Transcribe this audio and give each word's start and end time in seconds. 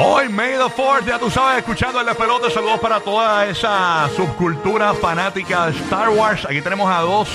Hoy, 0.00 0.28
May 0.28 0.52
the 0.52 0.64
4th, 0.76 1.04
ya 1.06 1.18
tú 1.18 1.28
sabes, 1.30 1.58
escuchando 1.58 2.00
el 2.00 2.06
despelote. 2.06 2.50
Saludos 2.50 2.78
para 2.78 3.00
toda 3.00 3.46
esa 3.46 4.08
subcultura 4.14 4.94
fanática 4.94 5.66
de 5.66 5.72
Star 5.78 6.10
Wars. 6.10 6.44
Aquí 6.44 6.60
tenemos 6.60 6.88
a 6.90 7.00
dos. 7.00 7.28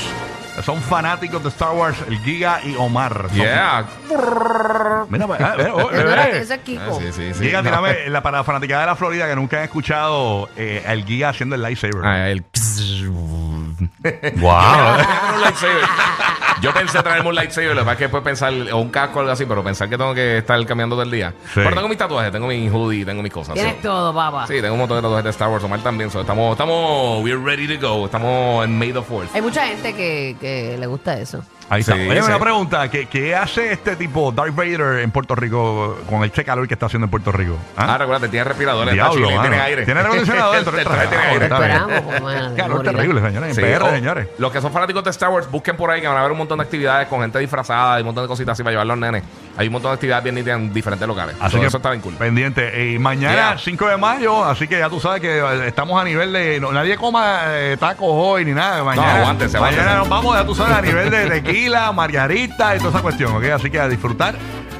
que 0.55 0.61
Son 0.61 0.79
fanáticos 0.81 1.41
de 1.43 1.49
Star 1.49 1.71
Wars, 1.71 1.97
el 2.07 2.17
Giga 2.19 2.61
y 2.63 2.75
Omar. 2.75 3.25
Son- 3.29 3.35
Yeah. 3.37 3.85
Mira, 5.09 5.25
ah, 5.39 5.55
eh, 5.57 5.71
oh, 5.73 5.89
Ese 5.91 6.01
era- 6.01 6.29
eh, 6.29 6.37
ese 6.39 6.53
es 6.53 6.59
Kiko. 6.61 6.81
Ah, 6.83 6.99
sí, 6.99 7.11
sí, 7.11 7.33
sí. 7.33 7.43
Giga, 7.45 7.61
No. 7.63 7.69
tírame, 7.69 8.09
la, 8.09 8.21
para 8.23 8.37
la 8.37 8.43
fanaticada 8.43 8.81
de 8.81 8.87
la 8.87 8.95
Florida 8.95 9.27
que 9.27 9.35
nunca 9.35 9.57
han 9.57 9.63
escuchado 9.63 10.47
eh, 10.55 10.83
el 10.87 11.03
Giga 11.05 11.29
haciendo 11.29 11.55
el 11.55 11.61
lightsaber. 11.63 12.05
Ah, 12.05 12.29
el... 12.29 12.45
wow. 14.35 14.53
Yo 16.63 16.73
pensé 16.73 17.03
traerme 17.03 17.27
un 17.29 17.35
lightsaber, 17.35 17.75
lo 17.75 17.81
que 17.81 17.85
pasa 17.85 17.91
es 17.91 17.97
que 17.97 18.03
después 18.05 18.23
pensar, 18.23 18.53
o 18.71 18.77
un 18.77 18.89
casco 18.89 19.17
o 19.17 19.19
algo 19.19 19.31
así, 19.33 19.45
pero 19.45 19.63
pensar 19.63 19.89
que 19.89 19.97
tengo 19.97 20.13
que 20.13 20.37
estar 20.37 20.65
cambiando 20.65 20.95
todo 20.95 21.03
el 21.03 21.11
día. 21.11 21.31
Sí. 21.53 21.55
Pero 21.55 21.75
tengo 21.75 21.89
mis 21.89 21.97
tatuajes, 21.97 22.31
tengo 22.31 22.47
mi 22.47 22.69
hoodie, 22.69 23.03
tengo 23.05 23.21
mis 23.21 23.33
cosas. 23.33 23.53
Tienes 23.53 23.75
so. 23.75 23.81
todo, 23.89 24.13
papá. 24.13 24.47
Sí, 24.47 24.61
tengo 24.61 24.73
un 24.73 24.79
montón 24.79 24.97
de 24.97 25.01
tatuajes 25.01 25.23
de 25.25 25.29
Star 25.31 25.49
Wars, 25.49 25.63
Omar 25.65 25.81
también. 25.81 26.09
so, 26.09 26.21
estamos, 26.21 26.53
estamos, 26.53 27.21
we're 27.23 27.37
ready 27.43 27.67
to 27.77 27.85
go. 27.85 28.05
Estamos 28.05 28.63
en 28.65 28.77
May 28.79 28.93
the 28.93 28.99
4th. 29.01 29.27
Hay 29.33 29.41
mucha 29.41 29.65
gente 29.67 29.93
que, 29.93 30.37
que 30.39 30.77
le 30.79 30.87
gusta 30.87 31.17
eso. 31.19 31.43
Ahí 31.69 31.79
está. 31.79 31.95
Sí, 31.95 32.07
Oye, 32.09 32.21
sí. 32.21 32.27
una 32.27 32.39
pregunta. 32.39 32.89
¿qué, 32.89 33.05
qué 33.07 33.35
hace 33.35 33.71
este 33.71 33.95
tipo 33.95 34.31
Darth 34.33 34.53
Vader 34.53 34.99
en 34.99 35.11
Puerto 35.11 35.33
Rico 35.33 35.97
con 36.09 36.21
el 36.23 36.31
che 36.31 36.43
calor 36.43 36.67
que 36.67 36.73
está 36.75 36.85
haciendo 36.87 37.05
en 37.05 37.09
Puerto 37.11 37.31
Rico? 37.31 37.57
Ah, 37.77 37.97
recuerda, 37.97 38.27
tiene 38.27 38.43
respiradores, 38.43 38.93
está 38.93 39.05
Diablo, 39.09 39.27
chile, 39.27 39.39
tiene 39.41 39.59
aire. 39.61 39.85
Tiene 39.85 39.99
aire 40.01 40.07
acondicionado 40.09 40.51
dentro. 40.53 40.77
El 40.77 40.83
traje 40.85 41.07
tiene 41.07 41.23
Ah, 41.23 41.29
aire. 41.29 41.45
Esperamos, 41.45 42.01
pues, 42.21 42.41
Calor 42.57 42.75
morirá. 42.77 42.91
terrible, 42.91 43.21
señores. 43.21 43.57
En 43.57 43.63
PR, 43.79 43.89
señores. 43.91 44.27
Los 44.37 44.51
que 44.51 44.61
son 44.61 44.71
fanáticos 44.73 45.03
de 45.05 45.09
Star 45.11 45.29
Wars, 45.29 45.49
busquen 45.49 45.77
por 45.77 45.89
ahí 45.89 46.01
que 46.01 46.07
van 46.07 46.17
a 46.17 46.21
ver 46.21 46.31
un 46.33 46.37
montón 46.37 46.52
de 46.57 46.63
actividades 46.63 47.07
con 47.07 47.21
gente 47.21 47.39
disfrazada 47.39 47.97
y 47.99 48.01
un 48.01 48.07
montón 48.07 48.23
de 48.23 48.27
cositas 48.27 48.53
así 48.53 48.63
para 48.63 48.71
llevar 48.71 48.83
a 48.83 48.87
los 48.87 48.97
nenes. 48.97 49.23
Hay 49.57 49.67
un 49.67 49.73
montón 49.73 49.91
de 49.91 49.95
actividades 49.95 50.23
bien 50.23 50.35
nítidas 50.35 50.59
en 50.59 50.73
diferentes 50.73 51.07
locales. 51.07 51.35
Así 51.39 51.59
que 51.59 51.65
eso 51.67 51.77
está 51.77 51.89
bien 51.91 52.01
cool. 52.01 52.15
pendiente. 52.15 52.91
Y 52.91 52.99
mañana, 52.99 53.33
Yeah. 53.33 53.57
5 53.57 53.87
de 53.87 53.97
mayo, 53.97 54.43
así 54.45 54.67
que 54.67 54.79
ya 54.79 54.89
tú 54.89 54.99
sabes 54.99 55.21
que 55.21 55.39
eh, 55.39 55.67
estamos 55.67 55.99
a 56.01 56.03
nivel 56.03 56.31
de. 56.33 56.59
no- 56.59 56.71
nadie 56.71 56.95
coma 56.97 57.41
eh, 57.47 57.77
tacos 57.79 58.07
hoy 58.09 58.45
ni 58.45 58.51
nada. 58.53 58.83
Mañana, 58.83 59.35
mañana 59.59 59.95
nos 59.97 60.09
vamos, 60.09 60.35
ya 60.35 60.45
tú 60.45 60.55
sabes, 60.55 60.75
a 60.77 60.81
nivel 60.81 61.09
de 61.09 61.27
tequila, 61.27 61.91
margarita 61.93 62.75
y 62.75 62.79
toda 62.79 62.89
esa 62.91 63.01
cuestión, 63.01 63.35
¿ok? 63.35 63.43
Así 63.45 63.69
que 63.69 63.79
a 63.79 63.87
disfrutar. 63.87 64.35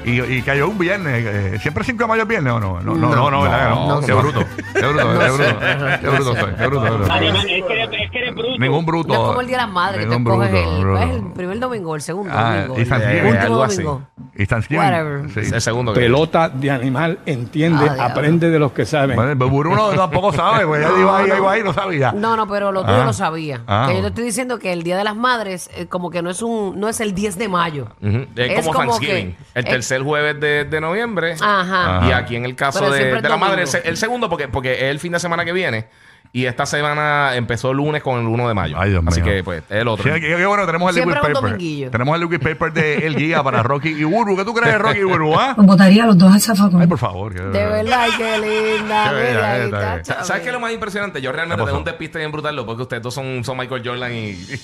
Y, 0.05 0.19
y 0.21 0.41
cayó 0.41 0.67
un 0.69 0.77
viernes. 0.77 1.25
eh, 1.25 1.59
¿Siempre 1.59 1.83
5 1.83 2.03
de 2.03 2.07
mayo 2.07 2.21
es 2.23 2.27
viernes 2.27 2.53
o 2.53 2.59
no? 2.59 2.81
No, 2.81 2.95
no, 2.95 3.15
no, 3.15 3.31
no, 3.31 3.41
¿verdad? 3.43 3.69
que 3.69 3.75
No, 3.75 3.87
No, 3.87 4.01
qué 4.01 4.11
no. 4.11 4.17
bruto. 4.19 4.39
Qué 4.73 4.81
bruto, 4.87 5.19
qué 5.19 5.29
bruto. 5.29 5.59
Qué 6.01 6.07
bruto 6.09 6.35
soy, 6.35 6.53
qué 6.55 6.67
bruto, 6.67 6.83
qué 6.83 6.89
bruto. 6.91 7.13
Es 7.13 7.19
que 7.19 7.73
eres, 7.73 7.89
es 8.03 8.11
que 8.11 8.17
eres 8.19 8.35
bruto. 8.35 8.57
Ningún 8.59 8.85
bruto. 8.85 9.07
No 9.13 9.13
es 9.21 9.27
como 9.29 9.41
el 9.41 9.47
Día 9.47 9.57
de 9.57 9.63
las 9.63 9.71
Madres, 9.71 10.03
que 10.03 10.09
te 10.09 10.15
el, 10.15 10.23
bruto. 10.23 10.37
¿cuál 10.39 11.09
es 11.09 11.15
el 11.15 11.31
primer 11.33 11.59
domingo 11.59 11.91
o 11.91 11.95
el 11.95 12.01
segundo 12.01 12.31
Ah, 12.35 12.55
domingo. 12.55 12.75
y 12.77 12.81
El 12.81 12.89
Thanksgiving. 12.89 13.25
último 13.25 13.41
Algo 13.43 13.63
así. 13.63 13.75
domingo. 13.83 14.01
Y 14.35 14.45
Thanksgiving. 14.45 14.83
Whatever. 14.83 15.29
Sí. 15.45 15.53
El 15.53 15.61
segundo 15.61 15.93
que 15.93 15.99
Pelota 15.99 16.49
de 16.49 16.71
animal, 16.71 17.19
entiende, 17.25 17.85
Ah, 17.99 18.05
aprende 18.05 18.49
de 18.49 18.59
los 18.59 18.71
que 18.71 18.85
saben. 18.85 19.15
Bueno, 19.15 19.31
el 19.31 19.95
tampoco 19.95 20.33
sabe, 20.33 20.65
pues 20.65 20.81
ya 20.81 20.89
iba 20.99 21.17
ahí, 21.19 21.31
iba 21.37 21.51
ahí, 21.51 21.63
no 21.63 21.73
sabía. 21.73 22.11
No, 22.13 22.35
no, 22.35 22.47
pero 22.47 22.71
lo 22.71 22.81
tuyo 22.83 23.01
Ah. 23.01 23.05
lo 23.05 23.13
sabía. 23.13 23.61
Ah. 23.67 23.85
Que 23.89 23.95
yo 23.95 24.01
te 24.01 24.07
estoy 24.07 24.23
diciendo 24.25 24.57
que 24.59 24.73
el 24.73 24.83
Día 24.83 24.97
de 24.97 25.03
las 25.03 25.15
Madres 25.15 25.69
eh, 25.75 25.85
como 25.87 26.09
que 26.09 26.21
no 26.21 26.29
es 26.29 26.41
un 26.41 26.79
no 26.79 26.89
es 26.89 26.99
el 26.99 27.13
10 27.13 27.37
de 27.37 27.47
mayo. 27.47 27.87
Ujú. 28.01 28.25
Es, 28.35 28.59
Es 28.59 28.65
como, 28.67 28.79
Thanksgiving. 28.79 29.35
que- 29.35 29.59
el 29.59 29.65
es- 29.67 29.69
tercer 29.93 30.03
jueves 30.05 30.39
de, 30.39 30.65
de 30.65 30.81
noviembre. 30.81 31.35
Ajá. 31.39 32.07
Y 32.07 32.11
aquí 32.11 32.35
en 32.35 32.45
el 32.45 32.55
caso 32.55 32.79
Pero 32.79 32.91
de, 32.91 32.97
siempre 32.97 33.17
es 33.17 33.23
de 33.23 33.29
la 33.29 33.37
madre, 33.37 33.63
el, 33.63 33.69
el 33.83 33.97
segundo, 33.97 34.29
porque, 34.29 34.47
porque 34.47 34.73
es 34.73 34.83
el 34.83 34.99
fin 34.99 35.11
de 35.11 35.19
semana 35.19 35.45
que 35.45 35.53
viene. 35.53 35.87
Y 36.35 36.47
esta 36.47 36.65
semana 36.65 37.35
empezó 37.35 37.69
el 37.69 37.77
lunes 37.77 38.01
con 38.01 38.19
el 38.19 38.25
1 38.25 38.47
de 38.47 38.53
mayo. 38.55 38.75
Ay, 38.79 38.89
Dios 38.89 39.03
Así 39.05 39.21
mío. 39.21 39.31
que, 39.31 39.43
pues, 39.43 39.63
es 39.69 39.77
el 39.81 39.87
otro. 39.87 40.03
Sí, 40.11 40.19
qué, 40.19 40.35
qué 40.35 40.45
bueno, 40.47 40.65
tenemos 40.65 40.89
el 40.89 40.95
Siempre 40.95 41.13
liquid 41.13 41.27
un 41.27 41.33
paper. 41.35 41.51
dominguillo. 41.51 41.91
Tenemos 41.91 42.15
el 42.15 42.21
liquid 42.23 42.39
paper 42.41 42.73
de 42.73 43.05
El 43.05 43.15
Guía 43.15 43.43
para 43.43 43.61
Rocky 43.61 43.89
y 43.89 44.03
Burbu. 44.03 44.35
¿Qué 44.37 44.43
tú 44.43 44.51
crees 44.55 44.71
de 44.73 44.79
Rocky 44.79 44.97
y 45.01 45.03
Burbu, 45.03 45.35
ah? 45.37 45.53
Los 45.55 45.65
botaría 45.67 46.05
a 46.05 46.07
los 46.07 46.17
dos 46.17 46.33
al 46.33 46.41
zafacón. 46.41 46.81
Ay, 46.81 46.87
por 46.87 46.97
favor. 46.97 47.35
que- 47.35 47.39
De 47.39 47.65
verdad, 47.67 48.07
qué 48.17 48.37
linda. 48.39 49.09
Qué 49.11 49.15
mira, 49.15 49.15
bella 49.15 49.51
ahí 49.53 49.61
esta, 49.65 49.95
está, 49.97 50.01
chave. 50.15 50.25
¿Sabes 50.25 50.41
qué 50.41 50.47
es 50.49 50.53
lo 50.53 50.59
más 50.59 50.73
impresionante? 50.73 51.21
Yo 51.21 51.31
realmente 51.31 51.53
¿Qué 51.61 51.65
tengo 51.67 51.67
pasó? 51.67 51.77
un 51.77 51.83
despiste 51.85 52.17
bien 52.17 52.31
brutal, 52.31 52.55
lo 52.55 52.65
porque 52.65 52.81
ustedes 52.81 53.03
dos 53.03 53.13
son, 53.13 53.43
son 53.43 53.55
Michael 53.55 53.83
Jordan 53.85 54.11
y, 54.11 54.29
y, 54.31 54.59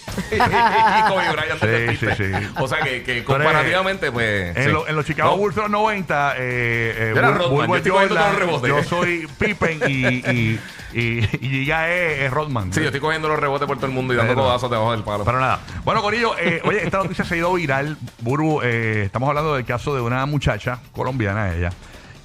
Kobe 1.08 1.32
Bryant 1.32 1.62
del 1.62 1.98
Sí, 2.00 2.06
despiste. 2.06 2.16
sí, 2.16 2.34
sí. 2.48 2.48
O 2.60 2.68
sea 2.68 2.80
que, 2.80 3.04
que 3.04 3.24
comparativamente, 3.24 4.12
pues. 4.12 4.58
En, 4.58 4.64
sí. 4.64 4.72
lo- 4.72 4.88
en 4.88 4.96
los 4.96 5.06
Chicago 5.06 5.32
No, 5.32 5.38
Bulls 5.38 5.56
de 5.56 5.62
los 5.62 5.70
90, 5.70 6.34
eh, 6.34 6.38
eh, 6.40 7.12
Yo 7.14 7.20
era 7.20 7.30
Bur- 7.30 7.38
Rodman, 7.38 7.50
Burbu 7.52 7.68
yo 7.68 7.74
es 7.76 7.78
estoy 7.78 7.92
cogiendo 7.92 8.16
Jordan, 8.16 8.32
todos 8.38 8.52
los 8.52 8.62
rebotes. 8.64 8.90
Yo 8.90 8.98
soy 8.98 9.28
Pippen 9.38 9.80
y, 9.88 10.08
y, 10.32 10.60
y, 10.94 11.30
y 11.42 11.59
ya 11.66 11.90
es, 11.90 12.20
es 12.22 12.32
Rodman. 12.32 12.72
Sí, 12.74 12.80
yo 12.82 12.88
estoy 12.88 13.00
cogiendo 13.02 13.28
los 13.28 13.40
rebotes 13.40 13.68
por 13.68 13.78
todo 13.78 13.88
el 13.88 13.94
mundo 13.94 14.14
y 14.14 14.18
dando 14.18 14.34
Pero- 14.34 14.44
codazos 14.46 14.70
debajo 14.70 14.92
del 14.92 15.04
palo. 15.04 15.24
Pero 15.26 15.40
nada. 15.40 15.60
Bueno, 15.84 16.02
Corillo, 16.02 16.38
eh, 16.38 16.62
oye, 16.66 16.84
esta 16.84 16.98
noticia 16.98 17.26
se 17.26 17.36
ha 17.36 17.38
ido 17.38 17.54
viral. 17.54 17.98
Buru, 18.20 18.62
eh, 18.64 19.04
estamos 19.06 19.30
hablando 19.30 19.56
del 19.56 19.66
caso 19.66 19.96
de 19.96 20.02
una 20.02 20.26
muchacha 20.26 20.80
colombiana, 20.92 21.54
ella, 21.54 21.70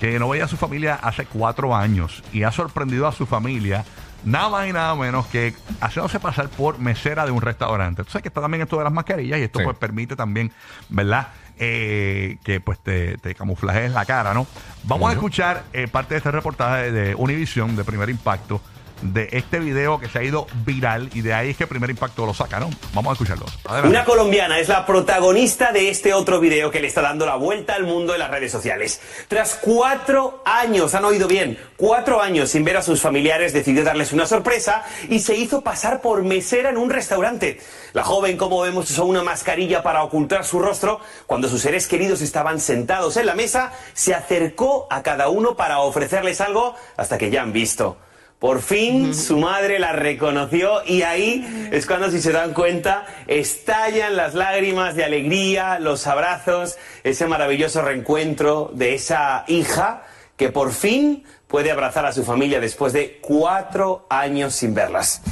que 0.00 0.18
no 0.18 0.28
veía 0.28 0.44
a 0.44 0.48
su 0.48 0.56
familia 0.56 0.98
hace 1.02 1.24
cuatro 1.26 1.74
años 1.74 2.22
y 2.32 2.42
ha 2.42 2.50
sorprendido 2.52 3.06
a 3.06 3.12
su 3.12 3.26
familia. 3.26 3.84
Nada 4.24 4.48
más 4.48 4.66
y 4.66 4.72
nada 4.72 4.94
menos 4.94 5.26
que 5.26 5.52
haciéndose 5.82 6.18
pasar 6.18 6.48
por 6.48 6.78
mesera 6.78 7.26
de 7.26 7.30
un 7.30 7.42
restaurante. 7.42 8.04
Sabes 8.08 8.22
que 8.22 8.28
está 8.28 8.40
también 8.40 8.62
esto 8.62 8.78
de 8.78 8.84
las 8.84 8.92
mascarillas 8.92 9.38
y 9.38 9.42
esto 9.42 9.58
Sí. 9.58 9.64
pues 9.66 9.76
permite 9.76 10.16
también, 10.16 10.50
¿verdad? 10.88 11.28
Eh, 11.58 12.38
que 12.42 12.58
pues 12.58 12.78
te, 12.82 13.16
te 13.18 13.34
camuflajes 13.34 13.92
la 13.92 14.04
cara, 14.06 14.32
¿no? 14.34 14.46
Vamos 14.84 15.10
a 15.10 15.12
escuchar 15.12 15.64
eh, 15.74 15.88
parte 15.88 16.14
de 16.14 16.18
este 16.18 16.30
reportaje 16.30 16.90
de 16.90 17.14
Univision 17.14 17.76
de 17.76 17.84
Primer 17.84 18.08
Impacto 18.08 18.60
de 19.04 19.28
este 19.32 19.58
video 19.58 19.98
que 19.98 20.08
se 20.08 20.18
ha 20.18 20.22
ido 20.22 20.46
viral 20.64 21.10
y 21.14 21.20
de 21.20 21.34
ahí 21.34 21.50
es 21.50 21.56
que 21.56 21.66
Primer 21.66 21.90
Impacto 21.90 22.24
lo 22.24 22.34
saca, 22.34 22.58
¿no? 22.58 22.70
Vamos 22.94 23.10
a 23.10 23.12
escucharlo. 23.12 23.46
Una 23.84 24.04
colombiana 24.04 24.58
es 24.58 24.68
la 24.68 24.86
protagonista 24.86 25.72
de 25.72 25.90
este 25.90 26.14
otro 26.14 26.40
video 26.40 26.70
que 26.70 26.80
le 26.80 26.88
está 26.88 27.02
dando 27.02 27.26
la 27.26 27.36
vuelta 27.36 27.74
al 27.74 27.84
mundo 27.84 28.12
de 28.12 28.18
las 28.18 28.30
redes 28.30 28.50
sociales. 28.50 29.00
Tras 29.28 29.56
cuatro 29.60 30.42
años, 30.44 30.94
han 30.94 31.04
oído 31.04 31.28
bien, 31.28 31.58
cuatro 31.76 32.20
años 32.20 32.50
sin 32.50 32.64
ver 32.64 32.78
a 32.78 32.82
sus 32.82 33.00
familiares, 33.00 33.52
decidió 33.52 33.84
darles 33.84 34.12
una 34.12 34.26
sorpresa 34.26 34.84
y 35.08 35.20
se 35.20 35.36
hizo 35.36 35.60
pasar 35.60 36.00
por 36.00 36.22
mesera 36.22 36.70
en 36.70 36.78
un 36.78 36.90
restaurante. 36.90 37.60
La 37.92 38.02
joven, 38.02 38.36
como 38.36 38.60
vemos, 38.60 38.90
usó 38.90 39.04
una 39.04 39.22
mascarilla 39.22 39.82
para 39.82 40.02
ocultar 40.02 40.44
su 40.44 40.60
rostro. 40.60 41.00
Cuando 41.26 41.48
sus 41.48 41.60
seres 41.60 41.86
queridos 41.86 42.22
estaban 42.22 42.58
sentados 42.58 43.16
en 43.16 43.26
la 43.26 43.34
mesa, 43.34 43.72
se 43.92 44.14
acercó 44.14 44.86
a 44.90 45.02
cada 45.02 45.28
uno 45.28 45.56
para 45.56 45.80
ofrecerles 45.80 46.40
algo 46.40 46.74
hasta 46.96 47.18
que 47.18 47.30
ya 47.30 47.42
han 47.42 47.52
visto. 47.52 47.98
Por 48.44 48.60
fin 48.60 49.14
su 49.14 49.38
madre 49.38 49.78
la 49.78 49.92
reconoció 49.92 50.82
y 50.84 51.00
ahí 51.00 51.70
es 51.72 51.86
cuando, 51.86 52.10
si 52.10 52.20
se 52.20 52.30
dan 52.30 52.52
cuenta, 52.52 53.06
estallan 53.26 54.16
las 54.16 54.34
lágrimas 54.34 54.94
de 54.94 55.02
alegría, 55.02 55.78
los 55.78 56.06
abrazos, 56.06 56.76
ese 57.04 57.26
maravilloso 57.26 57.80
reencuentro 57.80 58.70
de 58.74 58.96
esa 58.96 59.44
hija 59.48 60.02
que 60.36 60.50
por 60.50 60.72
fin 60.72 61.24
puede 61.48 61.70
abrazar 61.70 62.04
a 62.04 62.12
su 62.12 62.22
familia 62.22 62.60
después 62.60 62.92
de 62.92 63.18
cuatro 63.22 64.06
años 64.10 64.54
sin 64.54 64.74
verlas. 64.74 65.22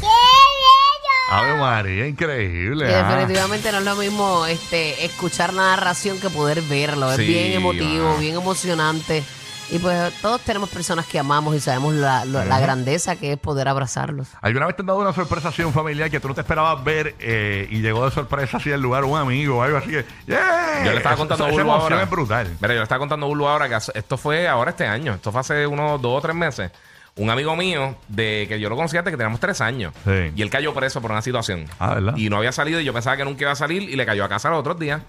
Ave 1.28 1.54
María, 1.56 2.06
increíble. 2.06 2.86
Que 2.86 2.94
ah. 2.94 3.14
definitivamente 3.14 3.72
no 3.72 3.78
es 3.78 3.84
lo 3.84 3.96
mismo 3.96 4.46
este, 4.46 5.04
escuchar 5.04 5.52
la 5.52 5.76
narración 5.76 6.18
que 6.18 6.30
poder 6.30 6.62
verlo. 6.62 7.10
Es 7.10 7.18
Sí, 7.18 7.26
bien 7.26 7.52
emotivo, 7.52 8.06
mano. 8.06 8.20
bien 8.20 8.36
emocionante. 8.36 9.22
Y 9.72 9.78
pues 9.78 10.12
todos 10.20 10.40
tenemos 10.42 10.68
personas 10.68 11.06
que 11.06 11.18
amamos 11.18 11.56
y 11.56 11.60
sabemos 11.60 11.94
la, 11.94 12.26
la- 12.26 12.44
la 12.44 12.60
grandeza 12.60 13.16
que 13.16 13.32
es 13.32 13.38
poder 13.38 13.68
abrazarlos. 13.68 14.28
¿Alguna 14.42 14.66
vez 14.66 14.76
te 14.76 14.82
han 14.82 14.86
dado 14.86 14.98
una 14.98 15.14
sorpresa 15.14 15.48
así 15.48 15.62
a 15.62 15.66
un 15.66 15.72
familiar 15.72 16.10
que 16.10 16.20
tú 16.20 16.28
no 16.28 16.34
te 16.34 16.42
esperabas 16.42 16.84
ver 16.84 17.14
eh, 17.18 17.66
y 17.70 17.80
llegó 17.80 18.04
de 18.04 18.10
sorpresa 18.10 18.58
así 18.58 18.70
al 18.70 18.82
lugar 18.82 19.04
un 19.04 19.16
amigo 19.18 19.58
o 19.58 19.62
algo 19.62 19.78
así? 19.78 19.88
que, 19.88 20.04
¡Yeah! 20.26 20.82
Yo 20.84 20.90
le 20.90 20.98
estaba 20.98 21.16
contando 21.16 21.44
a 21.46 21.48
esa 21.48 21.56
Bulbo 21.56 21.72
ahora. 21.72 22.02
es 22.02 22.10
brutal. 22.10 22.48
Mira, 22.60 22.74
yo 22.74 22.80
le 22.80 22.82
estaba 22.82 22.98
contando 22.98 23.24
a 23.24 23.28
Bulbo 23.30 23.48
ahora 23.48 23.68
que 23.68 23.76
esto 23.98 24.16
fue 24.18 24.46
ahora 24.46 24.72
este 24.72 24.86
año. 24.86 25.14
Esto 25.14 25.32
fue 25.32 25.40
hace 25.40 25.66
unos 25.66 26.02
dos 26.02 26.18
o 26.18 26.20
tres 26.20 26.34
meses. 26.36 26.70
Un 27.16 27.28
amigo 27.30 27.54
mío, 27.56 27.94
de 28.08 28.46
que 28.48 28.58
yo 28.58 28.68
lo 28.70 28.76
conocía 28.76 29.00
desde 29.02 29.10
que 29.12 29.16
teníamos 29.18 29.38
tres 29.40 29.60
años. 29.60 29.92
Sí. 30.04 30.32
Y 30.34 30.40
él 30.42 30.48
cayó 30.50 30.72
preso 30.74 31.00
por 31.02 31.10
una 31.12 31.20
situación. 31.22 31.66
Ah, 31.78 31.94
¿verdad? 31.94 32.14
Y 32.16 32.30
no 32.30 32.36
había 32.38 32.52
salido 32.52 32.80
y 32.80 32.84
yo 32.84 32.92
pensaba 32.94 33.16
que 33.18 33.24
nunca 33.24 33.42
iba 33.42 33.52
a 33.52 33.56
salir 33.56 33.82
y 33.82 33.96
le 33.96 34.04
cayó 34.06 34.24
a 34.24 34.28
casa 34.30 34.48
los 34.50 34.60
otros 34.60 34.78
días. 34.78 35.02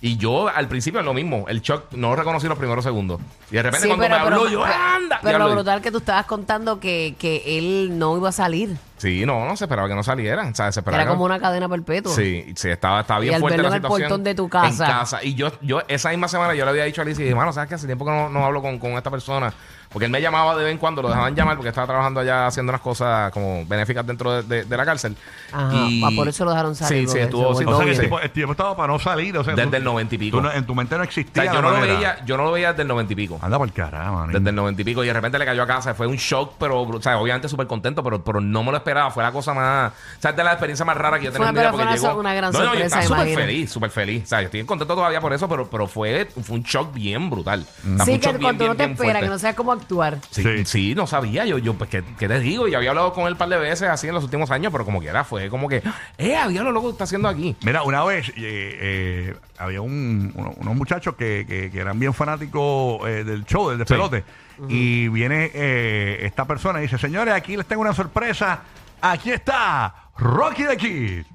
Y 0.00 0.16
yo 0.16 0.48
al 0.48 0.68
principio 0.68 1.00
es 1.00 1.06
lo 1.06 1.12
mismo. 1.14 1.46
El 1.48 1.60
shock 1.60 1.92
no 1.92 2.14
reconocí 2.14 2.46
los 2.46 2.56
primeros 2.58 2.84
segundos. 2.84 3.20
Y 3.50 3.54
de 3.56 3.62
repente 3.64 3.82
Sí, 3.82 3.88
cuando 3.88 4.04
pero, 4.04 4.14
me 4.16 4.20
habló, 4.22 4.38
pero- 4.44 4.50
yo, 4.50 4.64
¡anda! 4.64 5.18
pero 5.22 5.38
lo 5.38 5.50
brutal 5.50 5.80
que 5.82 5.90
tú 5.90 5.98
estabas 5.98 6.26
contando 6.26 6.78
que, 6.78 7.14
que 7.18 7.58
él 7.58 7.98
no 7.98 8.16
iba 8.16 8.28
a 8.28 8.32
salir. 8.32 8.76
Sí, 8.98 9.24
no, 9.24 9.44
no 9.46 9.56
se 9.56 9.64
esperaba 9.64 9.88
que 9.88 9.94
no 9.94 10.02
salieran. 10.02 10.52
O 10.52 10.54
sea, 10.54 10.70
se 10.72 10.80
esperaba 10.80 11.02
Era 11.02 11.10
que- 11.10 11.14
como 11.14 11.24
una 11.24 11.38
cadena 11.40 11.68
perpetua. 11.68 12.12
Sí, 12.14 12.52
sí, 12.56 12.68
estaba, 12.68 13.00
estaba 13.00 13.20
bien 13.20 13.34
al 13.34 13.40
fuerte 13.40 13.56
verlo 13.56 13.70
la 13.70 13.76
en 13.76 13.82
el 13.82 13.86
situación. 13.86 14.08
portón 14.08 14.24
de 14.24 14.34
tu 14.34 14.48
casa. 14.48 14.86
En 14.86 14.92
casa. 14.92 15.24
Y 15.24 15.34
yo, 15.34 15.50
yo 15.62 15.82
esa 15.88 16.10
misma 16.10 16.28
semana 16.28 16.54
yo 16.54 16.64
le 16.64 16.70
había 16.70 16.84
dicho 16.84 17.00
a 17.00 17.04
Alicia, 17.04 17.22
y 17.22 17.24
dije, 17.24 17.34
mano, 17.36 17.52
¿sabes 17.52 17.68
qué? 17.68 17.74
Hace 17.76 17.86
tiempo 17.86 18.04
que 18.04 18.10
no, 18.10 18.28
no 18.28 18.44
hablo 18.44 18.60
con, 18.60 18.78
con 18.78 18.92
esta 18.92 19.10
persona. 19.10 19.52
Porque 19.90 20.04
él 20.04 20.10
me 20.10 20.20
llamaba 20.20 20.54
de 20.54 20.64
vez 20.64 20.72
en 20.72 20.76
cuando, 20.78 21.00
lo 21.00 21.08
dejaban 21.08 21.34
llamar 21.34 21.56
porque 21.56 21.70
estaba 21.70 21.86
trabajando 21.86 22.20
allá 22.20 22.46
haciendo 22.46 22.70
unas 22.72 22.82
cosas 22.82 23.32
como 23.32 23.64
benéficas 23.64 24.06
dentro 24.06 24.32
de, 24.32 24.42
de- 24.42 24.64
de 24.66 24.76
la 24.76 24.84
cárcel. 24.84 25.16
Ajá, 25.50 25.72
Y- 25.74 26.02
ah, 26.04 26.10
por 26.14 26.28
eso 26.28 26.44
lo 26.44 26.50
dejaron 26.50 26.74
salir, 26.74 26.98
Sí, 26.98 27.06
sí, 27.06 27.08
porque 27.08 27.22
estuvo... 27.22 27.54
se 27.54 27.58
sí, 27.60 27.64
O 27.64 27.68
sea, 27.70 27.78
que 27.78 27.84
bien. 27.84 27.88
el 27.88 27.96
sí. 27.96 28.02
tipo, 28.02 28.20
el 28.20 28.30
tipo 28.30 28.50
estaba 28.52 28.76
para 28.76 28.92
no 28.92 28.98
salir. 28.98 29.38
O 29.38 29.44
sea, 29.44 29.54
Desde 29.54 29.70
tú- 29.70 29.76
el 29.76 29.84
90 29.84 30.14
y 30.14 30.18
pico. 30.18 30.36
tú 30.36 30.42
no- 30.42 30.52
en 30.52 30.66
tu 30.66 30.74
mente 30.74 30.94
no 30.96 31.00
O 31.00 31.04
existía. 31.04 31.42
sea, 31.44 31.52
yo 31.54 31.62
la 31.62 31.62
no, 31.62 31.70
lo 31.70 31.74
manera. 31.80 31.94
veía, 31.94 32.24
yo 32.26 32.36
no 32.36 32.44
lo 32.44 32.52
veía 32.52 32.72
desde 32.72 32.82
el 32.82 32.88
90 32.88 33.12
y 33.14 33.16
pico. 33.16 33.38
Anda 33.40 33.56
por 33.56 33.72
carajo, 33.72 34.12
man. 34.16 34.30
Desde 34.32 34.50
el 34.50 34.54
90 34.56 34.82
y 34.82 34.84
pico. 34.84 35.02
Y 35.04 35.06
de 35.06 35.12
repente 35.14 35.38
le 35.38 35.46
cayó 35.46 35.62
a 35.62 35.66
casa. 35.66 35.94
Fue 35.94 36.06
un 36.06 36.16
shock, 36.16 36.56
pero, 36.58 36.82
o 36.82 37.00
sea, 37.00 37.18
obviamente 37.18 37.48
súper 37.48 37.66
contento, 37.66 38.02
pero, 38.04 38.22
pero 38.22 38.42
no 38.42 38.62
me 38.62 38.70
lo 38.72 38.76
esperaba. 38.88 39.10
Fue 39.10 39.22
la 39.22 39.32
cosa 39.32 39.54
más. 39.54 39.92
O 39.92 40.20
sea, 40.20 40.30
es 40.30 40.36
de 40.36 40.44
la 40.44 40.52
experiencia 40.52 40.84
más 40.84 40.96
rara 40.96 41.18
que 41.18 41.24
yo 41.26 41.30
he 41.30 41.32
Fue- 41.34 41.46
tenido 41.46 41.48
en 41.50 41.54
mi 41.54 41.60
vida. 41.60 41.70
fue 41.70 41.78
Porque 41.78 41.88
una 41.88 42.08
llegó. 42.08 42.20
una 42.20 42.34
gran 42.34 42.52
no, 42.52 42.58
no, 42.58 42.64
yo 42.64 42.70
sorpresa, 42.70 43.00
estaba 43.00 43.20
súper 43.22 43.34
feliz, 43.38 43.70
súper 43.70 43.90
feliz. 43.90 44.22
O 44.24 44.26
sea, 44.26 44.40
yo 44.40 44.44
estoy 44.46 44.64
contento 44.64 44.94
todavía 44.94 45.20
por 45.20 45.32
eso, 45.32 45.48
pero, 45.48 45.68
pero 45.70 45.86
fue, 45.86 46.26
fue 46.42 46.56
un 46.56 46.62
shock 46.62 46.92
bien 46.94 47.30
brutal. 47.30 47.66
O 47.68 47.96
sea, 47.96 48.04
fue 48.04 48.14
Sí, 48.14 48.18
que 48.20 48.28
bien, 48.28 48.42
cuando 48.42 48.64
bien, 48.64 48.70
uno 48.70 48.76
te 48.76 48.92
espera, 48.92 49.20
que 49.20 49.26
no 49.28 49.38
sabes 49.38 49.56
cómo 49.56 49.72
actuar. 49.72 50.18
Sí, 50.30 50.42
Sí. 50.42 50.64
sí. 50.64 50.94
no 50.94 51.06
sabía. 51.06 51.44
Yo, 51.46 51.58
yo 51.58 51.74
pues, 51.74 51.90
¿qué, 51.90 52.02
qué 52.18 52.28
te 52.28 52.40
digo? 52.40 52.66
Y 52.68 52.74
había 52.74 52.90
hablado 52.90 53.12
con 53.12 53.26
él 53.26 53.32
un 53.32 53.38
par 53.38 53.48
de 53.48 53.58
veces 53.58 53.88
así 53.88 54.08
en 54.08 54.14
los 54.14 54.24
últimos 54.24 54.50
años, 54.50 54.72
pero 54.72 54.84
como 54.84 55.00
quiera, 55.00 55.24
fue 55.24 55.48
como 55.50 55.68
que, 55.68 55.82
¡eh, 56.18 56.36
había 56.36 56.62
lo 56.62 56.72
loco 56.72 56.88
que 56.88 56.92
está 56.92 57.04
haciendo 57.04 57.28
aquí! 57.28 57.56
Mira, 57.62 57.82
una 57.82 58.04
vez 58.04 58.28
eh, 58.30 58.32
eh, 58.36 59.36
había 59.58 59.80
un- 59.80 60.32
uno- 60.34 60.54
unos 60.56 60.74
muchachos 60.76 61.14
que, 61.16 61.44
que- 61.48 61.70
que 61.70 61.78
eran 61.80 61.98
bien 61.98 62.14
fanáticos 62.14 63.06
eh, 63.08 63.24
del 63.24 63.44
show, 63.44 63.68
del 63.68 63.78
despelote. 63.78 64.24
Y 64.68 65.06
viene 65.08 65.50
eh, 65.54 66.18
esta 66.22 66.44
persona 66.44 66.80
y 66.80 66.82
dice, 66.82 66.98
señores, 66.98 67.32
aquí 67.32 67.56
les 67.56 67.64
tengo 67.66 67.82
una 67.82 67.92
sorpresa. 67.94 68.60
Aquí 69.00 69.30
está 69.30 69.94
Rocky 70.16 70.64
de 70.64 70.76
Kid. 70.76 71.26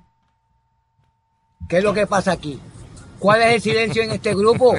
¿Qué 1.69 1.77
es 1.77 1.83
lo 1.83 1.93
que 1.93 2.05
pasa 2.07 2.33
aquí? 2.33 2.59
¿Cuál 3.19 3.41
es 3.41 3.53
el 3.53 3.61
silencio 3.61 4.03
en 4.03 4.11
este 4.11 4.35
grupo? 4.35 4.75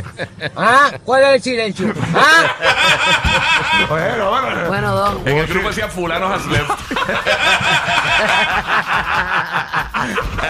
¿Ah? 0.54 0.92
¿Cuál 1.02 1.22
es 1.22 1.28
el 1.36 1.42
silencio? 1.42 1.94
¿Ah? 2.14 3.86
Bueno, 3.88 4.30
bueno. 4.30 4.68
Bueno, 4.68 4.94
Don. 4.94 5.28
En 5.28 5.38
el 5.38 5.46
grupo 5.46 5.68
decía 5.68 5.88
fulano 5.88 6.26
has 6.26 6.44
left. 6.46 6.70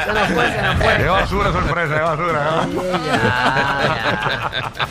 Se 0.05 0.13
nos 0.13 0.29
fue, 0.29 0.53
se 0.53 0.63
nos 0.63 0.77
fue. 0.77 0.97
Qué 0.97 1.05
basura 1.05 1.53
sorpresa, 1.53 1.95
qué 1.95 2.01
basura. 2.01 2.67
¿no? 2.67 2.83
Ya, 2.83 3.17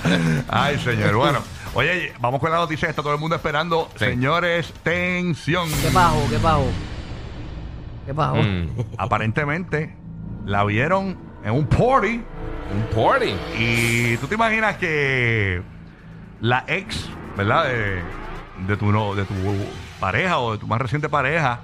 ya. 0.06 0.44
Ay, 0.50 0.80
señor. 0.80 1.16
Bueno, 1.16 1.44
oye, 1.74 2.14
vamos 2.20 2.40
con 2.40 2.52
la 2.52 2.58
noticia 2.58 2.88
está 2.88 3.02
todo 3.02 3.14
el 3.14 3.20
mundo 3.20 3.36
esperando. 3.36 3.90
Sí. 4.00 4.06
Señores, 4.06 4.74
tensión. 4.82 5.70
¿Qué 5.82 5.90
pasó? 5.90 6.26
¿Qué 6.30 6.38
pasó? 6.38 6.66
¿Qué 8.06 8.14
pasó? 8.14 8.36
Mm, 8.36 8.68
Aparentemente 8.98 9.96
la 10.46 10.64
vieron 10.66 11.18
en 11.44 11.52
un 11.54 11.66
party. 11.68 12.22
un 12.74 12.96
party. 12.96 13.34
Y 13.58 14.18
tú 14.18 14.28
te 14.28 14.36
imaginas 14.36 14.78
que 14.78 15.62
la 16.42 16.64
ex, 16.68 17.10
¿verdad? 17.38 17.66
De, 17.66 18.02
de 18.68 18.78
tu, 18.78 18.92
no- 18.92 19.16
de 19.16 19.24
tu 19.26 19.34
pareja 20.00 20.40
o 20.40 20.54
de 20.54 20.58
tu 20.58 20.68
más 20.68 20.80
reciente 20.82 21.08
pareja 21.10 21.62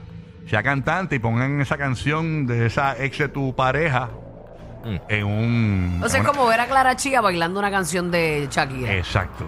sea 0.47 0.63
cantante 0.63 1.15
y 1.15 1.19
pongan 1.19 1.61
esa 1.61 1.77
canción 1.77 2.47
de 2.47 2.65
esa 2.65 2.97
ex 3.03 3.17
de 3.19 3.27
tu 3.29 3.55
pareja 3.55 4.09
Mm. 4.85 4.95
en 5.09 5.25
un. 5.25 6.01
O 6.01 6.07
sea, 6.07 6.21
es 6.21 6.25
una- 6.25 6.33
como 6.33 6.47
ver 6.47 6.61
a 6.61 6.65
Clara 6.67 6.95
Chía 6.95 7.19
bailando 7.19 7.59
una 7.59 7.69
canción 7.69 8.09
de 8.11 8.47
Shakira. 8.49 8.93
Exacto. 8.95 9.45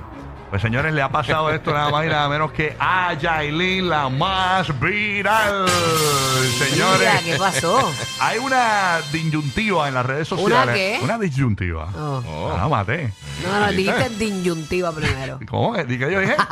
Pues 0.52 0.62
señores, 0.62 0.94
le 0.94 1.02
ha 1.02 1.08
pasado 1.08 1.50
esto 1.50 1.74
nada 1.74 1.90
más 1.90 2.06
y 2.06 2.10
nada 2.10 2.28
menos 2.28 2.52
que 2.52 2.76
a 2.78 3.14
Yailin, 3.14 3.88
la 3.88 4.10
más 4.10 4.78
viral. 4.82 5.64
Mira, 5.64 6.66
Señores, 6.66 7.10
¿qué 7.24 7.36
pasó? 7.38 7.90
hay 8.20 8.38
una 8.38 9.00
disyuntiva 9.14 9.88
en 9.88 9.94
las 9.94 10.06
redes 10.06 10.28
sociales. 10.28 10.76
qué? 10.76 11.00
Una 11.02 11.18
disyuntiva. 11.18 11.88
Oh. 11.98 12.22
Oh. 12.28 12.58
Ah, 12.60 12.68
maté. 12.68 13.14
No, 13.46 13.60
no, 13.62 13.72
dijiste 13.72 14.10
disyuntiva 14.10 14.92
primero. 14.92 15.40
¿Cómo? 15.50 15.74
¿Di 15.86 15.98
que 15.98 16.12
yo 16.12 16.20
dije? 16.20 16.36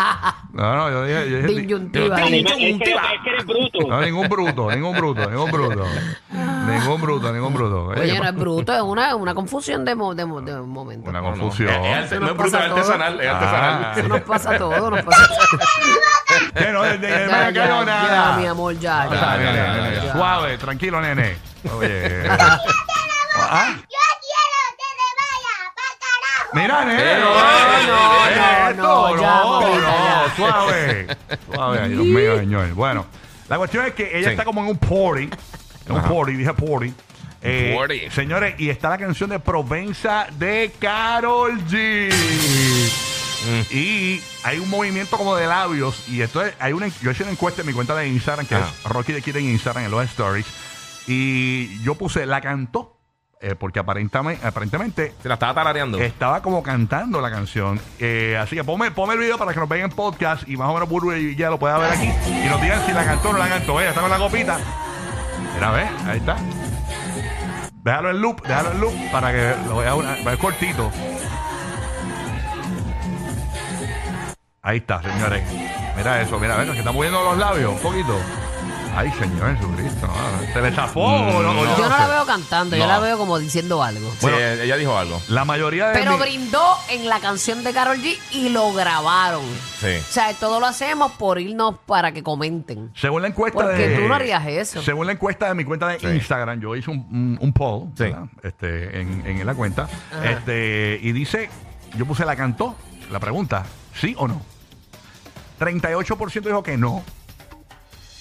No, 0.51 0.75
no, 0.75 0.89
yo 0.89 1.03
dije. 1.05 1.29
Yo 1.29 1.37
dije 1.41 1.61
Disyuntiva. 1.61 2.19
No, 3.87 4.01
ningún 4.01 4.27
bruto, 4.27 4.71
ningún 4.71 4.97
bruto, 4.97 5.29
ningún 5.29 5.51
bruto. 5.51 5.85
Ningún 6.69 7.01
bruto, 7.01 7.31
ningún 7.33 7.53
bruto. 7.53 7.85
Oye, 7.87 8.19
no 8.19 8.25
es 8.29 8.35
bruto, 8.35 8.73
es 8.73 8.81
una, 8.81 9.15
una 9.15 9.33
confusión 9.33 9.83
de, 9.85 9.95
mo- 9.95 10.13
de, 10.15 10.25
mo- 10.25 10.41
de 10.41 10.55
momento. 10.61 11.09
Una 11.09 11.21
No, 11.21 11.31
no. 11.35 11.39
confusión. 11.41 11.69
Es- 11.69 12.05
es 12.05 12.11
arte- 12.11 12.19
no 12.19 12.21
nos 12.21 12.29
es 12.31 12.37
bruto, 12.37 12.57
es 12.57 12.63
artesanal. 12.71 13.21
Es 13.21 13.27
artesanal. 13.29 13.83
Ah. 13.85 13.93
Eso 13.97 14.07
nos 14.07 14.21
pasa 14.21 14.51
a 14.51 14.57
todos, 14.57 14.91
nos 14.91 15.01
pasa 15.05 15.23
a 15.23 15.27
todos. 15.27 16.53
Que 16.53 16.71
no, 16.71 16.81
de- 16.83 16.97
de- 16.97 17.07
de- 17.07 17.09
Ya, 17.09 17.25
no 17.25 17.31
cayó 17.31 17.53
ya, 17.53 17.85
nada. 17.85 18.31
ya, 18.33 18.37
mi 18.37 18.45
amor, 18.47 18.79
ya, 18.79 19.01
Ah, 19.01 19.07
ya. 19.09 19.37
nene, 19.37 19.57
ya, 19.57 19.73
nene, 19.73 19.95
ya, 19.95 20.03
ya. 20.05 20.13
Suave, 20.13 20.57
tranquilo, 20.57 21.01
nene. 21.01 21.37
Oye. 21.77 22.23
¿Ah? 22.29 23.75
Mira, 26.51 26.83
nene. 26.83 27.19
no, 27.19 27.29
eh, 27.29 27.85
no, 27.87 28.27
eh, 28.27 28.33
no, 28.37 28.69
esto, 28.69 28.81
no, 28.81 29.21
ya, 29.21 29.41
no, 29.43 29.61
mamita, 29.61 29.81
no, 29.81 30.27
ya. 30.27 30.35
suave. 30.35 31.07
Suave, 31.53 31.79
ay, 31.83 31.89
Dios 31.89 32.05
mío, 32.05 32.37
señor. 32.37 32.73
Bueno, 32.73 33.05
la 33.47 33.57
cuestión 33.57 33.85
es 33.85 33.93
que 33.93 34.17
ella 34.17 34.29
Sí. 34.29 34.31
está 34.31 34.45
como 34.45 34.61
en 34.61 34.67
un 34.69 34.77
party. 34.77 35.29
Un 35.93 36.01
party, 36.01 36.33
dije 36.33 36.53
party. 36.53 36.93
Eh, 37.41 37.73
Party. 37.77 38.09
Señores, 38.11 38.55
y 38.59 38.69
está 38.69 38.89
la 38.89 38.97
canción 38.97 39.29
de 39.29 39.39
Provenza 39.39 40.27
de 40.37 40.71
Carol 40.79 41.57
G. 41.67 42.09
Y 43.71 44.21
hay 44.43 44.59
un 44.59 44.69
movimiento 44.69 45.17
como 45.17 45.35
de 45.35 45.47
labios. 45.47 46.07
Y 46.09 46.21
esto 46.21 46.43
es, 46.43 46.53
hay 46.59 46.73
una, 46.73 46.87
yo 47.01 47.11
hice 47.11 47.23
una 47.23 47.31
encuesta 47.31 47.61
en 47.61 47.67
mi 47.67 47.73
cuenta 47.73 47.95
de 47.95 48.07
Instagram, 48.07 48.45
que 48.45 48.55
Ajá. 48.55 48.67
es 48.67 48.83
Rocky 48.91 49.13
de 49.13 49.21
Kid 49.21 49.37
en 49.37 49.45
Instagram, 49.45 49.85
en 49.85 49.91
los 49.91 50.03
stories. 50.05 50.45
Y 51.07 51.81
yo 51.83 51.95
puse, 51.95 52.25
la 52.25 52.41
cantó. 52.41 52.97
eh, 53.41 53.55
porque 53.55 53.79
aparentemente, 53.79 54.45
aparentemente 54.45 55.13
Se 55.21 55.29
la 55.29 55.35
estaba 55.35 55.53
tarareando. 55.53 55.97
estaba 55.99 56.41
como 56.41 56.61
cantando 56.61 57.21
la 57.21 57.31
canción. 57.31 57.79
Eh, 57.99 58.37
así 58.37 58.57
que 58.57 58.65
ponme, 58.65 58.91
ponme 58.91 59.13
el 59.13 59.19
video 59.21 59.37
para 59.37 59.53
que 59.53 59.59
nos 59.61 59.69
vean 59.69 59.89
en 59.89 59.95
podcast 59.95 60.45
y 60.49 60.57
más 60.57 60.67
o 60.67 60.73
menos 60.73 60.89
Burbu 60.89 61.13
y 61.13 61.37
ya 61.37 61.49
lo 61.49 61.57
pueda 61.57 61.77
ver 61.77 61.91
aquí. 61.91 62.09
Y 62.27 62.49
nos 62.49 62.61
digan 62.61 62.85
si 62.85 62.91
la 62.91 63.05
cantó 63.05 63.29
o 63.29 63.31
no 63.33 63.39
la 63.39 63.47
cantó. 63.47 63.79
Ella 63.79 63.89
está 63.91 64.01
con 64.01 64.09
la 64.09 64.17
copita. 64.17 64.59
Mira, 65.59 65.71
ve, 65.71 65.89
ahí 66.07 66.19
está. 66.19 66.37
Déjalo 67.83 68.11
en 68.11 68.21
loop, 68.21 68.41
déjalo 68.43 68.71
en 68.71 68.79
loop 68.79 68.93
para 69.11 69.33
que 69.33 69.55
lo 69.67 69.75
vea 69.75 69.93
una, 69.93 70.15
va 70.25 70.37
cortito. 70.37 70.89
Ahí 74.61 74.77
está, 74.77 75.01
señores. 75.01 75.43
Mira 75.97 76.21
eso, 76.21 76.39
mira, 76.39 76.55
ve, 76.55 76.71
que 76.71 76.79
está 76.79 76.93
moviendo 76.93 77.21
los 77.21 77.37
labios 77.37 77.73
un 77.73 77.79
poquito. 77.79 78.17
Ay, 78.99 79.11
Señor 79.17 79.55
Jesucristo. 79.55 80.07
ah, 80.09 80.41
¿Se 80.53 80.61
le 80.61 80.71
zafó 80.73 80.99
o 80.99 81.41
no? 81.41 81.51
O 81.51 81.63
Yo 81.63 81.77
no 81.77 81.83
sé. 81.83 81.89
la 82.01 82.07
veo 82.07 82.25
cantando, 82.25 82.75
yo 82.75 82.83
No. 82.83 82.89
la 82.91 82.99
veo 82.99 83.17
como 83.17 83.39
diciendo 83.39 83.81
algo. 83.81 84.09
Sí, 84.11 84.17
bueno. 84.21 84.37
ella 84.37 84.75
dijo 84.75 84.97
algo. 84.97 85.21
La 85.29 85.45
mayoría 85.45 85.87
de 85.87 85.93
Pero 85.93 86.13
mi- 86.17 86.19
brindó 86.23 86.61
en 86.89 87.07
la 87.07 87.19
canción 87.21 87.63
de 87.63 87.71
Carol 87.71 87.97
G 87.97 88.17
y 88.31 88.49
lo 88.49 88.73
grabaron. 88.73 89.43
Sí. 89.79 89.87
O 89.99 90.11
sea, 90.11 90.33
todo 90.33 90.59
lo 90.59 90.65
hacemos 90.65 91.13
por 91.13 91.39
irnos 91.39 91.75
para 91.85 92.11
que 92.11 92.23
comenten. 92.23 92.91
Según 92.95 93.21
la 93.21 93.29
encuesta 93.29 93.59
Porque 93.61 93.87
de. 93.87 93.95
tú 93.99 94.07
no 94.07 94.15
harías 94.15 94.45
eso. 94.47 94.81
Según 94.81 95.05
la 95.07 95.13
encuesta 95.13 95.47
de 95.47 95.53
mi 95.55 95.63
cuenta 95.63 95.87
de 95.87 95.99
Sí. 95.99 96.07
Instagram, 96.07 96.59
yo 96.59 96.75
hice 96.75 96.91
un, 96.91 96.97
un, 97.09 97.37
un 97.39 97.53
poll 97.53 97.83
Sí. 97.95 98.03
¿verdad? 98.03 98.23
este, 98.43 98.99
en, 98.99 99.25
en 99.25 99.45
la 99.45 99.53
cuenta. 99.55 99.87
Este, 100.25 100.99
y 101.01 101.13
dice: 101.13 101.49
Yo 101.95 102.05
puse 102.05 102.25
la 102.25 102.35
cantó. 102.35 102.75
La 103.11 103.19
pregunta: 103.19 103.63
¿sí 103.95 104.13
o 104.17 104.27
no? 104.27 104.41
38% 105.59 106.41
dijo 106.41 106.63
que 106.63 106.77
no. 106.77 107.01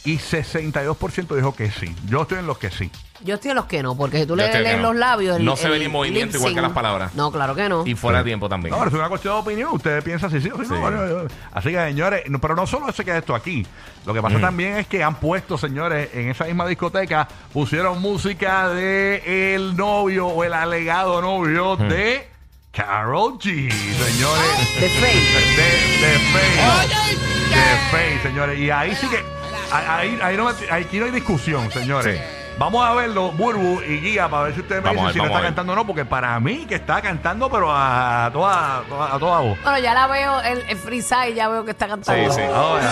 Y 0.04 0.16
62% 0.18 1.34
dijo 1.36 1.54
que 1.54 1.70
sí. 1.70 1.94
Yo 2.06 2.22
estoy 2.22 2.38
en 2.38 2.46
los 2.46 2.58
que 2.58 2.70
sí. 2.70 2.90
Yo 3.24 3.34
estoy 3.34 3.50
en 3.50 3.56
los 3.56 3.66
que 3.66 3.82
no, 3.82 3.96
porque 3.96 4.18
si 4.20 4.22
tú 4.26 4.30
Yo 4.30 4.36
le 4.36 4.44
estoy 4.46 4.62
lees 4.62 4.76
que 4.76 4.80
no. 4.80 4.88
los 4.92 4.96
labios. 4.96 5.36
el- 5.38 5.44
No 5.44 5.56
se 5.56 5.68
ve 5.68 5.80
ni 5.80 5.88
movimiento 5.88 6.34
lip 6.34 6.36
igual 6.36 6.54
que 6.54 6.60
sync- 6.60 6.62
las 6.62 6.72
palabras. 6.72 7.14
No, 7.16 7.32
claro 7.32 7.54
que 7.56 7.68
no. 7.68 7.84
Y 7.84 7.94
fuera 7.96 8.18
de 8.18 8.24
tiempo 8.24 8.48
también. 8.48 8.70
No, 8.70 8.78
pero 8.78 8.90
es 8.90 8.94
una 8.94 9.08
cuestión 9.08 9.34
de 9.34 9.40
opinión. 9.40 9.70
Ustedes 9.72 10.04
piensan 10.04 10.30
si 10.30 10.40
sí 10.40 10.48
o 10.50 10.62
si 10.62 10.70
no. 10.70 10.80
Bueno, 10.80 11.28
Así 11.52 11.70
que, 11.70 11.76
señores, 11.88 12.22
no- 12.30 12.38
pero 12.40 12.54
no 12.54 12.64
solo 12.66 12.92
se 12.92 13.04
queda 13.04 13.18
esto 13.18 13.34
aquí. 13.34 13.66
Lo 14.06 14.14
que 14.14 14.22
pasa 14.22 14.38
también 14.40 14.76
es 14.76 14.86
que 14.86 15.02
han 15.02 15.16
puesto, 15.16 15.58
señores, 15.58 16.10
en 16.14 16.30
esa 16.30 16.44
misma 16.44 16.64
discoteca, 16.66 17.26
pusieron 17.52 18.00
música 18.00 18.68
de 18.68 19.54
el 19.56 19.76
novio 19.76 20.28
o 20.28 20.44
el 20.44 20.54
alegado 20.54 21.20
novio 21.20 21.76
de 21.76 22.28
Carol 22.70 23.32
G, 23.38 23.68
señores. 23.68 24.80
De 24.80 24.88
fake. 24.88 25.56
De, 25.56 26.06
de 26.06 26.18
Faye. 26.30 27.16
De 27.50 27.90
Faye, 27.90 28.22
señores. 28.22 28.58
Y 28.60 28.70
ahí 28.70 28.94
sí 28.94 29.08
que. 29.08 29.37
Ahí, 29.72 30.18
ahí 30.22 30.36
no, 30.36 30.44
me- 30.46 30.70
aquí 30.72 30.98
no 30.98 31.04
hay 31.06 31.10
discusión, 31.12 31.70
señores. 31.70 32.16
Sí. 32.18 32.24
Vamos 32.58 32.84
a 32.84 32.92
verlo, 32.94 33.30
Burbu 33.32 33.82
y 33.82 34.00
Guía, 34.00 34.28
para 34.28 34.44
ver 34.44 34.54
si 34.54 34.60
ustedes 34.60 34.82
me 34.82 34.88
Vamos 34.88 35.04
a 35.04 35.06
dicen 35.08 35.12
ver, 35.12 35.12
si 35.12 35.18
le 35.18 35.20
vamos 35.20 35.30
está 35.30 35.38
a 35.38 35.42
ver. 35.42 35.48
cantando 35.48 35.72
o 35.72 35.76
no, 35.76 35.86
porque 35.86 36.04
para 36.04 36.40
mí 36.40 36.66
que 36.66 36.74
está 36.76 37.00
cantando, 37.00 37.48
pero 37.50 37.70
a 37.72 38.30
toda, 38.32 38.82
toda- 38.88 39.14
a 39.14 39.18
toda 39.18 39.40
voz. 39.40 39.58
Bueno, 39.62 39.78
ya 39.78 39.94
la 39.94 40.06
veo, 40.08 40.40
el, 40.40 40.64
el 40.68 40.76
freestyle 40.76 41.34
ya 41.34 41.48
veo 41.48 41.64
que 41.64 41.70
está 41.70 41.86
cantando. 41.86 42.32
Sí, 42.32 42.40
sí. 42.40 42.46
Ahora. 42.52 42.90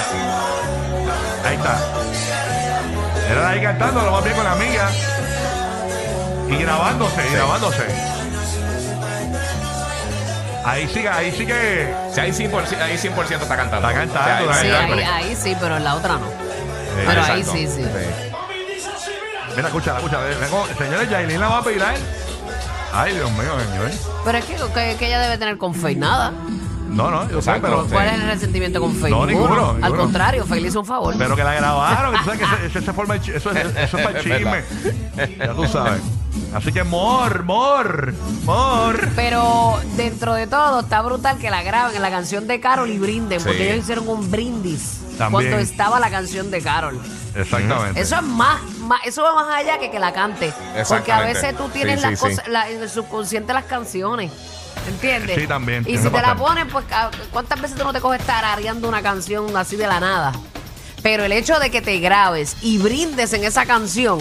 Ahí 1.44 1.56
está. 1.56 1.78
Era 3.32 3.48
ahí 3.48 3.60
cantando, 3.62 4.02
lo 4.02 4.12
más 4.12 4.22
bien 4.22 4.36
con 4.36 4.44
la 4.44 4.52
amiga. 4.52 4.90
Y 6.48 6.56
grabándose, 6.62 7.28
y 7.28 7.34
grabándose. 7.34 7.86
Ahí 10.64 10.88
sí, 10.92 11.06
ahí 11.06 11.32
sí 11.32 11.46
que. 11.46 11.92
Sí, 12.12 12.20
ahí 12.20 12.30
100%, 12.32 12.80
ahí 12.82 12.98
100 12.98 13.12
está 13.18 13.56
cantando. 13.56 13.88
Está 13.88 14.00
cantando, 14.00 14.50
O 14.50 14.52
sea, 14.52 14.62
Sí, 14.62 14.66
está 14.68 14.80
ahí, 14.80 14.88
cantando. 14.90 15.12
ahí 15.14 15.36
sí, 15.36 15.56
pero 15.60 15.76
en 15.76 15.84
la 15.84 15.94
otra 15.96 16.14
no. 16.14 16.45
Eh, 16.96 17.04
Pero 17.06 17.22
ahí 17.22 17.40
exacto. 17.40 17.52
sí, 17.58 17.66
sí. 17.68 17.82
Mira, 19.56 19.68
escúchala, 19.68 19.98
escúchala. 19.98 20.24
Vengo, 20.38 20.66
señores, 20.78 21.08
Yailin 21.10 21.40
la 21.40 21.48
va 21.48 21.58
a 21.58 21.62
virar. 21.62 21.94
Ay, 22.92 23.14
Dios 23.14 23.30
mío, 23.32 23.42
señor. 23.70 23.90
Pero 24.24 24.38
es 24.38 24.44
que, 24.44 24.54
que, 24.54 24.96
que 24.98 25.06
ella 25.06 25.20
debe 25.20 25.38
tener 25.38 25.58
con 25.58 25.74
nada. 25.96 26.32
No, 26.88 27.10
no, 27.10 27.22
yo 27.24 27.42
sé, 27.42 27.50
Exacto, 27.50 27.62
pero, 27.62 27.84
sí. 27.84 27.90
¿Cuál 27.92 28.06
es 28.06 28.14
el 28.14 28.22
resentimiento 28.22 28.80
con 28.80 28.94
Faye? 28.94 29.10
No, 29.10 29.26
ninguno, 29.26 29.70
Al 29.70 29.76
ninguno. 29.80 29.96
contrario, 30.04 30.46
le 30.62 30.68
hizo 30.68 30.80
un 30.80 30.86
favor. 30.86 31.14
pero 31.18 31.36
que 31.36 31.44
la 31.44 31.54
grabaron. 31.54 32.14
Tú 32.16 32.24
sabes 32.24 32.38
que 32.38 32.44
ese- 32.44 32.66
ese- 32.66 32.78
ese 32.78 32.92
forma 32.92 33.20
chi- 33.20 33.32
eso, 33.32 33.50
es, 33.50 33.66
eso 33.76 33.98
es 33.98 34.06
para 34.06 34.18
el 34.20 34.32
Es 34.32 34.38
chisme. 34.38 34.64
Ya 35.38 35.52
tú 35.52 35.66
sabes. 35.66 36.00
Así 36.54 36.72
que, 36.72 36.84
mor, 36.84 37.42
mor, 37.44 38.14
mor. 38.44 39.08
Pero 39.14 39.78
dentro 39.96 40.34
de 40.34 40.46
todo 40.46 40.80
está 40.80 41.02
brutal 41.02 41.38
que 41.38 41.50
la 41.50 41.62
graben 41.62 41.96
en 41.96 42.02
la 42.02 42.10
canción 42.10 42.46
de 42.46 42.60
Carol 42.60 42.88
y 42.90 42.98
brinden, 42.98 43.42
porque 43.42 43.72
ellos 43.72 43.84
hicieron 43.84 44.08
un 44.08 44.30
brindis 44.30 45.00
También. 45.18 45.30
cuando 45.50 45.58
estaba 45.58 46.00
la 46.00 46.10
canción 46.10 46.50
de 46.50 46.62
Carol. 46.62 47.00
Exactamente. 47.34 48.00
Eso 48.00 48.16
es 48.16 48.22
más, 48.22 48.62
más- 48.80 49.00
eso 49.04 49.22
va 49.22 49.34
más 49.34 49.54
allá 49.54 49.78
que 49.78 49.90
que 49.90 49.98
la 49.98 50.12
cante. 50.12 50.52
Porque 50.52 50.78
a 50.78 50.80
Exactamente. 50.80 51.34
veces 51.34 51.56
tú 51.56 51.68
tienes 51.68 52.00
Sí, 52.00 52.06
las 52.08 52.18
sí, 52.18 52.26
sí. 52.30 52.36
cosas, 52.36 52.48
la- 52.48 52.70
en 52.70 52.82
el 52.82 52.88
subconsciente 52.88 53.52
las 53.52 53.64
canciones. 53.64 54.32
¿Entiendes? 54.88 55.36
Sí, 55.40 55.46
también, 55.46 55.82
Y 55.82 55.86
tiene 55.86 56.02
si 56.02 56.08
te 56.08 56.12
la 56.16 56.22
razón. 56.34 56.38
ponen, 56.38 56.68
pues 56.68 56.84
ca- 56.86 57.10
¿cuántas 57.32 57.60
veces 57.60 57.76
tú 57.76 57.84
no 57.84 57.92
te 57.92 58.00
coges 58.00 58.22
tarareando 58.24 58.88
una 58.88 59.02
canción 59.02 59.54
así 59.56 59.76
de 59.76 59.86
la 59.86 60.00
nada? 60.00 60.32
Pero 61.02 61.24
el 61.24 61.32
hecho 61.32 61.58
de 61.58 61.70
que 61.70 61.82
te 61.82 61.98
grabes 61.98 62.56
y 62.62 62.78
brindes 62.78 63.32
en 63.32 63.44
esa 63.44 63.66
canción, 63.66 64.18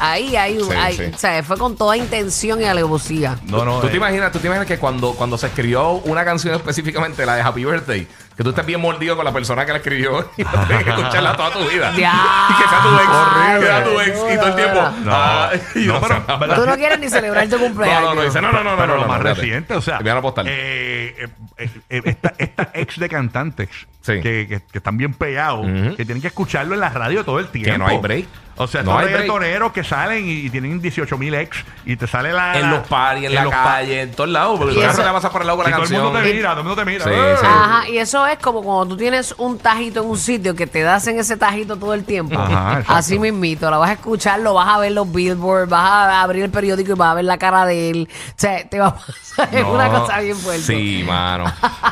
ahí 0.00 0.36
hay 0.36 0.58
un, 0.58 0.68
Sí, 0.70 0.76
hay- 0.76 0.96
sí. 0.96 1.02
o 1.14 1.18
sea, 1.18 1.42
fue 1.42 1.56
con 1.58 1.76
toda 1.76 1.96
intención 1.96 2.60
y 2.60 2.64
alevosía. 2.64 3.38
No, 3.46 3.64
no. 3.64 3.80
¿Tú 3.80 3.86
eh, 3.86 3.90
te 3.90 3.96
imaginas, 3.96 4.32
tú 4.32 4.38
te 4.38 4.46
imaginas 4.46 4.66
que 4.66 4.78
cuando, 4.78 5.12
cuando 5.14 5.36
se 5.38 5.46
escribió 5.48 5.90
una 5.92 6.24
canción 6.24 6.54
específicamente, 6.54 7.24
la 7.26 7.36
de 7.36 7.42
Happy 7.42 7.64
Birthday, 7.64 8.06
que 8.36 8.44
tú 8.44 8.50
estés 8.50 8.64
bien 8.66 8.80
mordido 8.80 9.16
con 9.16 9.24
la 9.24 9.32
persona 9.32 9.66
que 9.66 9.72
la 9.72 9.78
escribió 9.78 10.30
y 10.36 10.42
no 10.44 10.50
tienes 10.66 10.84
que 10.84 10.90
escucharla 10.90 11.36
toda 11.36 11.50
tu 11.52 11.58
vida? 11.68 11.92
Ya. 11.96 12.14
y 12.50 12.62
que 12.62 12.68
sea 12.68 12.82
tu 12.82 12.94
ex. 12.94 13.08
Horrible. 13.08 13.60
Que 13.60 13.66
sea 13.66 13.84
tu 13.84 14.00
ex 14.00 14.34
y 14.34 14.36
todo 14.36 14.46
el 14.48 14.54
tiempo. 14.54 14.80
No, 15.04 15.10
ah, 15.12 15.50
y 15.74 15.78
no, 15.86 16.00
no. 16.00 16.54
Tú 16.54 16.66
no 16.66 16.76
quieres 16.76 16.98
ni 17.00 17.08
celebrar 17.08 17.48
tu 17.48 17.58
cumpleaños. 17.58 18.00
No, 18.02 18.08
no, 18.10 18.14
no, 18.16 18.22
dice, 18.22 18.40
no, 18.40 18.52
no, 18.52 18.62
no, 18.62 18.70
no, 18.72 18.76
pero 18.76 18.86
no, 18.88 18.94
lo 18.94 19.00
no, 19.02 19.08
más 19.08 19.16
espérate. 19.18 19.40
reciente, 19.40 19.74
o 19.74 19.80
sea, 19.82 19.98
Te 19.98 20.04
voy 20.04 20.12
a 20.12 20.22
postar. 20.22 20.46
eh, 20.48 21.14
eh, 21.18 21.28
eh, 21.58 21.70
eh, 21.90 22.02
esta, 22.04 22.34
esta 22.38 22.70
ex 22.74 22.98
de 22.98 23.08
cantantes 23.08 23.68
Sí. 24.00 24.14
que, 24.22 24.46
que- 24.48 24.60
que 24.72 24.78
están 24.78 24.96
bien 24.96 25.12
pegados, 25.12 25.66
Ujú. 25.66 25.96
que 25.96 26.04
tienen 26.06 26.22
que 26.22 26.28
escucharlo 26.28 26.72
en 26.74 26.80
la 26.80 26.88
radio 26.88 27.24
todo 27.24 27.40
el 27.40 27.48
tiempo. 27.48 27.76
no 27.78 27.86
hay 27.88 27.98
break. 27.98 28.26
O 28.58 28.66
sea, 28.66 28.82
No 28.82 28.90
estos 28.92 29.00
hay 29.00 29.04
break. 29.06 29.16
reggaetoneros 29.28 29.72
que 29.72 29.84
salen 29.84 30.26
y, 30.28 30.32
y 30.46 30.50
tienen 30.50 30.80
18 30.80 31.16
mil 31.18 31.34
ex 31.34 31.64
y 31.86 31.96
te 31.96 32.06
sale 32.06 32.32
la. 32.32 32.58
En 32.58 32.70
los 32.70 32.86
paris, 32.86 33.24
en, 33.24 33.34
la 33.34 33.44
los 33.44 33.52
calle, 33.52 34.02
en 34.02 34.10
todos 34.12 34.30
lados. 34.30 34.58
Porque 34.58 34.74
tú 34.74 34.80
eso- 34.82 34.98
no 34.98 35.04
te 35.04 35.12
pasas 35.12 35.30
por 35.30 35.40
el 35.42 35.46
lado 35.46 35.58
con 35.58 35.66
Y 35.66 35.70
la 35.70 35.76
todo 35.76 35.86
el 35.86 36.02
mundo 36.02 36.18
te 36.20 36.32
mira, 36.34 36.50
todo 36.50 36.60
el 36.60 36.66
mundo 36.66 36.82
te 36.82 36.90
mira. 36.90 37.04
Sí, 37.04 37.10
¡Eh! 37.12 37.34
sí. 37.40 37.46
Ajá, 37.46 37.88
y 37.88 37.98
eso 37.98 38.26
es 38.26 38.38
como 38.38 38.62
cuando 38.62 38.88
tú 38.88 38.96
tienes 38.96 39.34
un 39.38 39.58
tajito 39.58 40.02
en 40.02 40.10
un 40.10 40.18
sitio 40.18 40.54
que 40.54 40.66
te 40.66 40.82
das 40.82 41.06
en 41.06 41.18
ese 41.18 41.36
tajito 41.36 41.76
todo 41.76 41.94
el 41.94 42.04
tiempo. 42.04 42.38
Ajá. 42.38 42.82
Así 42.88 43.18
mismito, 43.18 43.70
lo 43.70 43.78
vas 43.80 43.90
a 43.90 43.92
escuchar, 43.94 44.40
lo 44.40 44.54
vas 44.54 44.68
a 44.68 44.78
ver 44.78 44.92
los 44.92 45.10
billboards, 45.10 45.68
vas 45.70 45.84
a 45.88 46.22
abrir 46.22 46.44
el 46.44 46.50
periódico 46.50 46.92
y 46.92 46.94
vas 46.94 47.12
a 47.12 47.14
ver 47.14 47.24
la 47.24 47.38
cara 47.38 47.64
de 47.64 47.90
él. 47.90 48.08
O 48.10 48.32
sea, 48.36 48.68
te 48.68 48.78
va 48.80 48.88
a 48.88 48.94
pasar 48.96 49.48
es 49.52 49.62
No, 49.62 49.72
una 49.72 49.88
cosa 49.88 50.18
bien 50.20 50.36
fuerte. 50.36 50.62
Sí, 50.64 51.04
mano. 51.06 51.44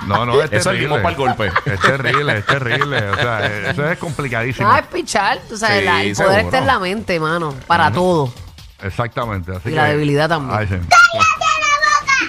No, 0.07 0.27
no, 0.27 0.41
es 0.43 0.47
Eso 0.53 0.57
es 0.57 0.65
terrible. 0.79 0.97
para 0.99 1.09
el 1.11 1.15
golpe. 1.17 1.53
Es 1.65 1.81
terrible, 1.81 2.39
es 2.39 2.47
terrible. 2.47 3.09
O 3.11 3.15
sea, 3.17 3.47
eso 3.71 3.89
es 3.89 3.99
complicadísimo. 3.99 4.69
Ah, 4.69 4.81
es 4.81 4.87
pichar, 4.87 5.39
tú 5.49 5.57
sabes, 5.57 5.79
Sí, 5.81 5.85
la- 5.85 6.03
el 6.03 6.17
poder 6.17 6.51
en 6.59 6.67
la 6.67 6.79
mente, 6.79 7.19
mano, 7.21 7.55
para 7.67 7.91
todo. 7.93 8.33
Exactamente. 8.83 9.53
Así 9.53 9.69
Y 9.69 9.71
que- 9.71 9.77
la 9.77 9.85
debilidad 9.87 10.29
también. 10.29 10.59
Ay, 10.59 10.67
sí. 10.69 10.77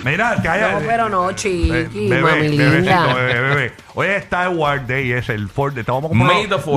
Mira, 0.04 0.40
cállate. 0.42 0.74
No, 0.74 0.80
pero 0.88 1.10
no, 1.10 1.30
Eh, 1.32 1.36
chiqui, 1.36 2.08
bebé, 2.08 2.22
mami 2.22 2.48
linda. 2.50 3.14
bebé, 3.14 3.42
bebé. 3.42 3.74
Hoy 3.96 4.08
es 4.08 4.24
Star 4.24 4.50
Wars 4.50 4.88
Day, 4.88 5.12
es 5.12 5.28
el 5.30 5.50
Ford. 5.50 5.74
Te 5.74 5.82
vamos 5.84 6.06
a 6.06 6.08
comprar 6.10 6.28
May 6.34 6.46
unos- 6.46 6.50
the 6.64 6.64
the 6.64 6.70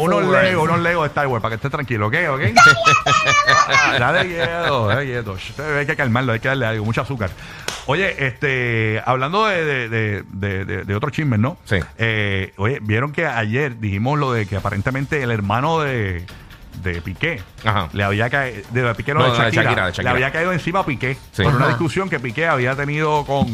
unos 0.00 0.22
Fourth. 0.24 0.42
Lego, 0.42 0.62
unos 0.62 0.80
Lego 0.80 1.02
de 1.02 1.08
Star 1.08 1.26
Wars 1.26 1.42
para 1.42 1.50
que 1.50 1.54
estés 1.56 1.70
tranquilo, 1.70 2.06
¿ok? 2.08 2.14
¿Ok? 2.30 2.40
dale 3.98 4.36
dale 4.36 5.78
Hay 5.78 5.86
que 5.86 5.96
calmarlo, 5.96 6.32
hay 6.32 6.40
que 6.40 6.48
darle 6.48 6.66
algo, 6.66 6.84
mucho 6.84 7.00
azúcar. 7.00 7.30
Oye, 7.86 8.26
este, 8.26 9.00
hablando 9.06 9.46
de, 9.46 9.64
de, 9.64 9.88
de, 9.88 10.24
de, 10.32 10.64
de- 10.64 10.84
de 10.84 10.94
otros 10.94 11.12
chismes, 11.12 11.38
¿no? 11.38 11.56
Sí. 11.64 11.76
Eh, 11.98 12.52
oye, 12.56 12.78
vieron 12.82 13.12
que 13.12 13.26
ayer 13.26 13.78
dijimos 13.78 14.18
lo 14.18 14.32
de 14.32 14.46
que 14.46 14.56
aparentemente 14.56 15.22
el 15.22 15.30
hermano 15.30 15.80
de, 15.80 16.26
de 16.82 17.00
Piqué 17.00 17.42
Ajá. 17.64 17.88
le 17.92 18.04
había 18.04 18.28
caído, 18.30 18.62
de 18.70 18.94
Piqué 18.94 19.14
no, 19.14 19.20
No, 19.20 19.24
de, 19.26 19.30
no, 19.30 19.36
de 19.36 19.50
Shakira, 19.50 19.62
Shakira, 19.62 19.86
de 19.86 19.92
Shakira. 19.92 20.02
le 20.04 20.10
había 20.10 20.32
caído 20.32 20.52
encima 20.52 20.80
a 20.80 20.86
Piqué 20.86 21.16
Sí. 21.32 21.42
por 21.42 21.54
una 21.54 21.64
Ajá. 21.64 21.68
discusión 21.68 22.08
que 22.08 22.20
Piqué 22.20 22.46
había 22.46 22.74
tenido 22.76 23.24
con 23.24 23.46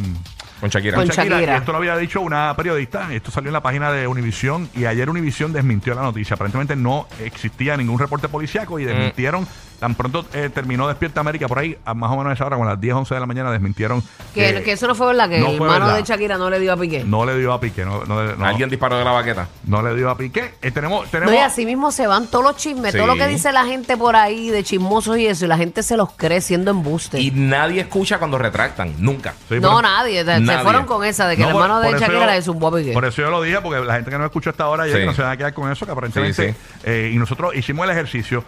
Con 0.61 0.71
Shakira. 0.71 0.95
Con 0.97 1.07
Shakira, 1.07 1.37
Shakira. 1.37 1.55
y 1.55 1.59
esto 1.59 1.73
lo 1.73 1.79
había 1.79 1.97
dicho 1.97 2.21
una 2.21 2.55
periodista, 2.57 3.13
esto 3.13 3.31
salió 3.33 3.49
en 3.49 3.55
la 3.55 3.63
página 3.63 3.91
de 3.91 4.07
Univisión 4.07 4.69
y 4.77 4.85
ayer 4.85 5.11
Univisión 5.11 5.53
desmintió 5.53 5.93
la 5.95 6.03
noticia. 6.03 6.35
Aparentemente 6.35 6.77
no 6.77 7.09
existía 7.25 7.77
ningún 7.77 7.99
reporte 7.99 8.29
policíaco 8.29 8.77
Mm. 8.77 8.81
y 8.81 8.85
desmintieron, 8.85 9.47
tan 9.83 9.97
pronto 9.97 10.25
eh, 10.33 10.49
terminó 10.55 10.87
Despierta 10.87 11.19
América 11.19 11.49
por 11.49 11.59
ahí, 11.59 11.77
a 11.85 11.93
más 11.93 12.09
o 12.13 12.17
menos 12.17 12.31
a 12.31 12.35
esa 12.35 12.47
hora, 12.47 12.57
con 12.57 12.69
las 12.69 12.81
10, 12.81 12.95
11 12.95 13.15
de 13.15 13.21
la 13.21 13.27
mañana, 13.27 13.51
desmintieron 13.51 14.01
Que, 14.33 14.63
que 14.63 14.71
eso 14.71 14.87
no 14.87 14.95
fue 14.95 15.09
verdad, 15.09 15.29
que 15.29 15.41
no 15.41 15.49
el 15.49 15.55
hermano 15.55 15.87
verdad. 15.87 15.97
de 15.97 16.03
Shakira 16.05 16.39
no 16.39 16.49
le 16.49 16.61
dio 16.61 16.73
a 16.73 16.77
Piqué. 16.77 17.03
no 17.05 17.27
le 17.27 17.37
dio 17.37 17.53
a 17.53 17.59
Piqué, 17.61 17.85
no, 17.85 18.05
no, 18.05 18.23
no- 18.37 18.47
Alguien 18.47 18.71
disparó 18.71 18.97
de 18.97 19.05
la 19.05 19.11
baqueta. 19.11 19.49
no 19.65 19.83
le 19.83 19.97
dio 19.97 20.09
a 20.09 20.17
Piqué. 20.17 20.55
Eh, 20.63 20.71
tenemos, 20.71 21.05
No, 21.07 21.11
tenemos 21.11 21.35
y 21.35 21.39
así 21.39 21.67
mismo 21.67 21.91
se 21.91 22.07
van 22.07 22.29
todos 22.29 22.45
los 22.45 22.57
chismes, 22.57 22.93
Sí. 22.93 22.99
todo 22.99 23.09
lo 23.09 23.17
que 23.17 23.27
dice 23.27 23.51
la 23.51 23.65
gente 23.65 23.97
por 23.97 24.15
ahí 24.15 24.51
de 24.51 24.63
chismosos 24.63 25.19
y 25.19 25.27
eso, 25.27 25.47
y 25.47 25.49
la 25.49 25.57
gente 25.57 25.83
se 25.83 25.97
los 25.97 26.11
cree 26.13 26.41
siendo 26.41 26.71
embuste. 26.71 27.21
Y 27.21 27.33
nadie 27.33 27.81
escucha 27.81 28.19
cuando 28.19 28.39
retractan. 28.39 28.95
Nunca. 28.99 29.35
Sí, 29.49 29.57
no, 29.59 29.83
nadie, 29.83 30.25
se- 30.25 30.59
fueron 30.61 30.87
con 30.87 31.05
esa 31.05 31.27
de 31.27 31.35
que 31.37 31.43
No, 31.43 31.49
el 31.49 31.55
hermano 31.57 31.83
por 31.83 31.93
de 31.93 31.99
Shakira 31.99 32.21
yo- 32.21 32.27
le 32.27 32.43
zumbó 32.43 32.69
a 32.69 32.77
Piqué. 32.77 32.93
Por 32.93 33.05
eso 33.05 33.21
yo 33.23 33.31
lo 33.31 33.43
dije, 33.43 33.61
porque 33.61 33.81
la 33.85 33.95
gente 33.95 34.11
que 34.13 34.19
no 34.19 34.25
escuchó 34.25 34.51
hasta 34.51 34.63
ahora 34.63 34.85
ayer 34.85 35.01
Sí. 35.01 35.07
no 35.07 35.13
se 35.13 35.23
va 35.23 35.33
a 35.33 35.37
quedar 35.37 35.53
con 35.53 35.73
eso, 35.73 35.85
que 35.85 35.91
aparentemente. 35.91 36.53
Sí, 36.53 36.53
sí. 36.53 36.79
eh, 36.85 37.11
y 37.13 37.19
nosotros 37.19 37.55
hicimos 37.57 37.85
el 37.87 37.91
ejercicio. 37.91 38.45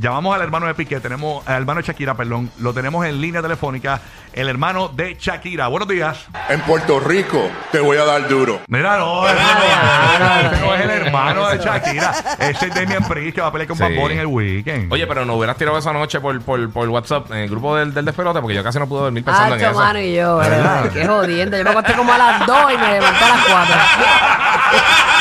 Llamamos 0.00 0.34
al 0.36 0.42
hermano 0.42 0.66
de 0.66 0.74
Piqué, 0.74 1.00
tenemos 1.00 1.46
al 1.48 1.56
hermano 1.56 1.80
de 1.80 1.86
Shakira, 1.88 2.14
perdón, 2.14 2.50
lo 2.60 2.72
tenemos 2.72 3.04
en 3.04 3.20
línea 3.20 3.42
telefónica, 3.42 4.00
el 4.32 4.48
hermano 4.48 4.88
de 4.88 5.16
Shakira. 5.18 5.66
Buenos 5.66 5.88
días. 5.88 6.24
En 6.48 6.60
Puerto 6.60 7.00
Rico 7.00 7.50
te 7.72 7.80
voy 7.80 7.96
a 7.96 8.04
dar 8.04 8.28
duro. 8.28 8.60
Mira, 8.68 8.96
no, 8.96 9.26
ese 9.26 9.34
no, 9.36 10.36
ese 10.52 10.60
no 10.60 10.74
es 10.76 10.80
el 10.82 10.90
hermano 10.90 11.48
de 11.48 11.58
Shakira. 11.64 12.14
Ese 12.38 12.66
es 12.68 12.74
Damian 12.76 13.08
Priest 13.08 13.34
que 13.34 13.40
va 13.40 13.48
a 13.48 13.52
pelear 13.52 13.66
con 13.66 13.76
Sí. 13.76 13.82
Bad 13.82 13.94
Bunny 13.96 14.14
en 14.14 14.20
el 14.20 14.26
weekend. 14.26 14.92
Oye, 14.92 15.04
pero 15.08 15.24
no 15.24 15.34
hubieras 15.34 15.56
tirado 15.56 15.76
esa 15.78 15.92
noche 15.92 16.20
por, 16.20 16.40
por, 16.42 16.70
por 16.70 16.88
WhatsApp 16.88 17.32
en 17.32 17.38
el 17.38 17.50
grupo 17.50 17.74
del, 17.74 17.92
del 17.92 18.04
despelote 18.04 18.40
porque 18.40 18.54
yo 18.54 18.62
casi 18.62 18.78
no 18.78 18.86
pude 18.88 19.00
dormir 19.00 19.24
pensando 19.24 19.56
en 19.56 19.60
eso. 19.60 19.74
mano, 19.74 20.00
y 20.00 20.14
yo, 20.14 20.36
¿verdad? 20.36 20.90
Qué 20.92 21.06
jodiendo. 21.08 21.56
Yo 21.58 21.64
me 21.64 21.70
acosté 21.70 21.94
como 21.94 22.12
a 22.12 22.18
las 22.18 22.46
2 22.46 22.72
y 22.72 22.76
me 22.78 22.92
levanté 22.92 23.24
a 23.24 23.28
las 23.28 23.44
4. 23.46 23.74